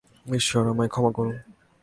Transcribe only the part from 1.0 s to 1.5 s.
করুন।